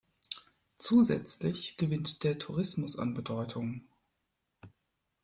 Zusätzlich 0.79 1.77
gewinnt 1.77 2.23
der 2.23 2.39
Tourismus 2.39 2.97
an 2.97 3.13
Bedeutung. 3.13 3.83